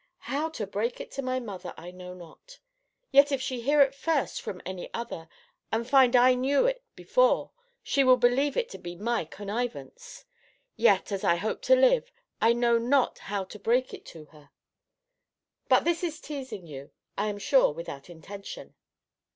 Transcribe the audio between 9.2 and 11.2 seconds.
connivance! Yet,